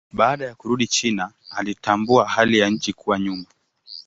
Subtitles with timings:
[0.13, 3.45] Baada ya kurudi China alitambua hali ya nchi kuwa nyuma.